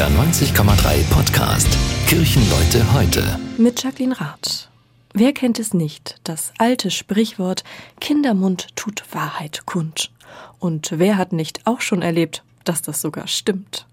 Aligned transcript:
NDR 0.00 0.18
90,3 0.18 1.10
Podcast. 1.10 1.68
Kirchenleute 2.06 2.90
heute. 2.94 3.38
Mit 3.58 3.82
Jacqueline 3.82 4.18
Rath. 4.18 4.70
Wer 5.12 5.34
kennt 5.34 5.58
es 5.58 5.74
nicht, 5.74 6.22
das 6.24 6.54
alte 6.56 6.90
Sprichwort 6.90 7.64
Kindermund 8.00 8.68
tut 8.76 9.04
Wahrheit 9.12 9.66
kund. 9.66 10.10
Und 10.58 10.94
wer 10.96 11.18
hat 11.18 11.34
nicht 11.34 11.66
auch 11.66 11.82
schon 11.82 12.00
erlebt, 12.00 12.42
dass 12.64 12.80
das 12.80 13.02
sogar 13.02 13.26
stimmt? 13.26 13.84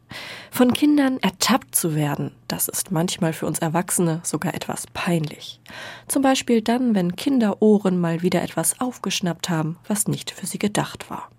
Von 0.49 0.71
Kindern 0.71 1.17
ertappt 1.19 1.75
zu 1.75 1.93
werden, 1.93 2.31
das 2.47 2.69
ist 2.69 2.89
manchmal 2.89 3.33
für 3.33 3.45
uns 3.45 3.59
Erwachsene 3.59 4.21
sogar 4.23 4.53
etwas 4.53 4.87
peinlich. 4.93 5.59
Zum 6.07 6.21
Beispiel 6.21 6.61
dann, 6.61 6.95
wenn 6.95 7.17
Kinderohren 7.17 7.99
mal 7.99 8.21
wieder 8.21 8.41
etwas 8.43 8.79
aufgeschnappt 8.79 9.49
haben, 9.49 9.75
was 9.89 10.07
nicht 10.07 10.31
für 10.31 10.47
sie 10.47 10.59
gedacht 10.59 11.09
war. 11.09 11.29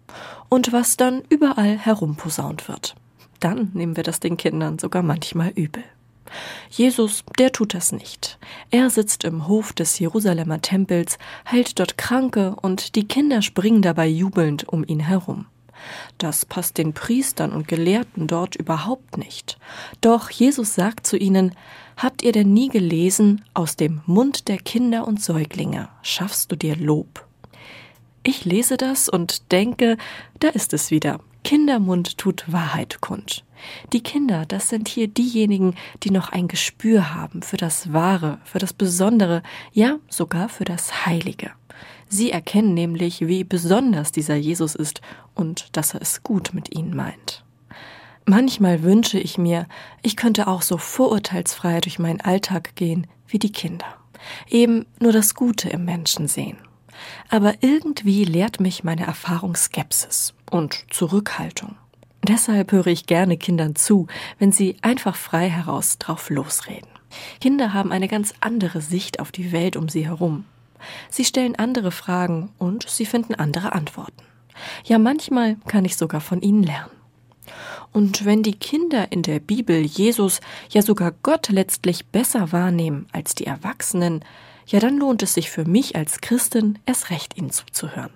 Und 0.50 0.72
was 0.74 0.98
dann 0.98 1.22
überall 1.30 1.78
herumposaunt 1.78 2.68
wird 2.68 2.96
dann 3.40 3.70
nehmen 3.74 3.96
wir 3.96 4.02
das 4.02 4.20
den 4.20 4.36
Kindern 4.36 4.78
sogar 4.78 5.02
manchmal 5.02 5.50
übel. 5.50 5.84
Jesus, 6.70 7.24
der 7.38 7.52
tut 7.52 7.74
das 7.74 7.92
nicht. 7.92 8.38
Er 8.70 8.90
sitzt 8.90 9.24
im 9.24 9.48
Hof 9.48 9.72
des 9.72 9.98
Jerusalemer 9.98 10.60
Tempels, 10.60 11.18
heilt 11.50 11.78
dort 11.78 11.96
Kranke 11.96 12.54
und 12.60 12.96
die 12.96 13.08
Kinder 13.08 13.40
springen 13.42 13.82
dabei 13.82 14.06
jubelnd 14.06 14.68
um 14.68 14.84
ihn 14.84 15.00
herum. 15.00 15.46
Das 16.18 16.44
passt 16.44 16.78
den 16.78 16.92
Priestern 16.92 17.52
und 17.52 17.68
Gelehrten 17.68 18.26
dort 18.26 18.56
überhaupt 18.56 19.16
nicht. 19.16 19.58
Doch 20.00 20.28
Jesus 20.30 20.74
sagt 20.74 21.06
zu 21.06 21.16
ihnen, 21.16 21.54
Habt 21.96 22.22
ihr 22.22 22.30
denn 22.30 22.52
nie 22.52 22.68
gelesen, 22.68 23.44
aus 23.54 23.74
dem 23.74 24.02
Mund 24.06 24.46
der 24.46 24.58
Kinder 24.58 25.06
und 25.06 25.20
Säuglinge 25.20 25.88
schaffst 26.02 26.52
du 26.52 26.56
dir 26.56 26.76
Lob? 26.76 27.26
Ich 28.22 28.44
lese 28.44 28.76
das 28.76 29.08
und 29.08 29.50
denke, 29.50 29.96
da 30.38 30.48
ist 30.48 30.72
es 30.72 30.92
wieder. 30.92 31.18
Kindermund 31.48 32.18
tut 32.18 32.44
Wahrheit 32.52 33.00
kund. 33.00 33.42
Die 33.94 34.02
Kinder, 34.02 34.44
das 34.44 34.68
sind 34.68 34.86
hier 34.86 35.08
diejenigen, 35.08 35.76
die 36.02 36.10
noch 36.10 36.28
ein 36.28 36.46
Gespür 36.46 37.14
haben 37.14 37.40
für 37.40 37.56
das 37.56 37.90
Wahre, 37.90 38.38
für 38.44 38.58
das 38.58 38.74
Besondere, 38.74 39.42
ja 39.72 39.96
sogar 40.10 40.50
für 40.50 40.66
das 40.66 41.06
Heilige. 41.06 41.52
Sie 42.06 42.30
erkennen 42.30 42.74
nämlich, 42.74 43.26
wie 43.26 43.44
besonders 43.44 44.12
dieser 44.12 44.36
Jesus 44.36 44.74
ist 44.74 45.00
und 45.34 45.74
dass 45.74 45.94
er 45.94 46.02
es 46.02 46.22
gut 46.22 46.52
mit 46.52 46.76
ihnen 46.76 46.94
meint. 46.94 47.46
Manchmal 48.26 48.82
wünsche 48.82 49.18
ich 49.18 49.38
mir, 49.38 49.68
ich 50.02 50.16
könnte 50.16 50.48
auch 50.48 50.60
so 50.60 50.76
vorurteilsfrei 50.76 51.80
durch 51.80 51.98
meinen 51.98 52.20
Alltag 52.20 52.76
gehen 52.76 53.06
wie 53.26 53.38
die 53.38 53.52
Kinder. 53.52 53.86
Eben 54.50 54.84
nur 55.00 55.12
das 55.12 55.34
Gute 55.34 55.70
im 55.70 55.86
Menschen 55.86 56.28
sehen. 56.28 56.58
Aber 57.30 57.54
irgendwie 57.62 58.26
lehrt 58.26 58.60
mich 58.60 58.84
meine 58.84 59.06
Erfahrung 59.06 59.56
Skepsis 59.56 60.34
und 60.48 60.84
Zurückhaltung. 60.90 61.76
Deshalb 62.26 62.72
höre 62.72 62.88
ich 62.88 63.06
gerne 63.06 63.36
Kindern 63.36 63.76
zu, 63.76 64.06
wenn 64.38 64.52
sie 64.52 64.76
einfach 64.82 65.16
frei 65.16 65.48
heraus 65.48 65.98
drauf 65.98 66.30
losreden. 66.30 66.88
Kinder 67.40 67.72
haben 67.72 67.92
eine 67.92 68.08
ganz 68.08 68.34
andere 68.40 68.80
Sicht 68.80 69.20
auf 69.20 69.32
die 69.32 69.52
Welt 69.52 69.76
um 69.76 69.88
sie 69.88 70.06
herum. 70.06 70.44
Sie 71.10 71.24
stellen 71.24 71.56
andere 71.56 71.90
Fragen 71.90 72.50
und 72.58 72.88
sie 72.88 73.06
finden 73.06 73.34
andere 73.34 73.72
Antworten. 73.72 74.22
Ja, 74.84 74.98
manchmal 74.98 75.56
kann 75.66 75.84
ich 75.84 75.96
sogar 75.96 76.20
von 76.20 76.42
ihnen 76.42 76.62
lernen. 76.62 76.90
Und 77.92 78.24
wenn 78.24 78.42
die 78.42 78.58
Kinder 78.58 79.10
in 79.10 79.22
der 79.22 79.40
Bibel 79.40 79.80
Jesus, 79.80 80.40
ja 80.68 80.82
sogar 80.82 81.12
Gott 81.22 81.48
letztlich 81.48 82.06
besser 82.06 82.52
wahrnehmen 82.52 83.06
als 83.12 83.34
die 83.34 83.46
Erwachsenen, 83.46 84.24
ja 84.66 84.80
dann 84.80 84.98
lohnt 84.98 85.22
es 85.22 85.34
sich 85.34 85.50
für 85.50 85.64
mich 85.64 85.96
als 85.96 86.20
Christin 86.20 86.78
erst 86.84 87.10
recht 87.10 87.36
ihnen 87.36 87.50
zuzuhören. 87.50 88.12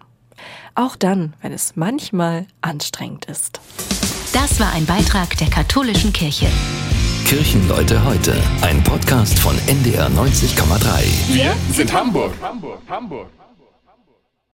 Auch 0.74 0.96
dann, 0.96 1.34
wenn 1.42 1.52
es 1.52 1.76
manchmal 1.76 2.46
anstrengend 2.60 3.26
ist. 3.26 3.60
Das 4.32 4.60
war 4.60 4.72
ein 4.72 4.86
Beitrag 4.86 5.36
der 5.36 5.50
katholischen 5.50 6.12
Kirche. 6.12 6.46
Kirchenleute 7.26 8.04
heute, 8.04 8.34
ein 8.62 8.82
Podcast 8.84 9.38
von 9.38 9.56
NDR 9.66 10.08
90,3. 10.08 11.34
Wir 11.34 11.54
sind 11.72 11.92
Hamburg. 11.92 12.32
Hamburg, 12.42 12.80
Hamburg. 12.88 13.28